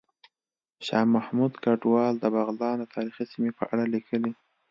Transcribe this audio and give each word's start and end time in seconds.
شاه 0.85 1.05
محمود 1.15 1.53
کډوال 1.63 2.13
د 2.19 2.25
بغلان 2.35 2.75
د 2.79 2.83
تاریخي 2.95 3.25
سیمې 3.31 3.51
په 3.59 3.63
اړه 3.71 3.83
ليکلي 3.93 4.31